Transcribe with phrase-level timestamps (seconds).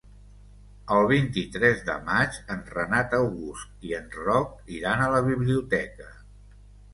[0.93, 6.11] El vint-i-tres de maig en Renat August i en Roc iran a la biblioteca.